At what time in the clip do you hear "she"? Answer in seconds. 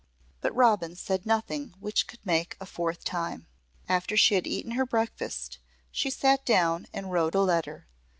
4.17-4.33, 5.91-6.09